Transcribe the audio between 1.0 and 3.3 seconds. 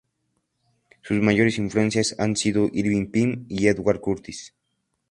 Sus mayores influencias han sido Irving